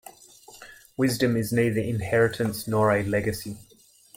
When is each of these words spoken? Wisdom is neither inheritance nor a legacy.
Wisdom 0.97 1.37
is 1.37 1.53
neither 1.53 1.79
inheritance 1.79 2.67
nor 2.67 2.91
a 2.91 3.03
legacy. 3.03 3.55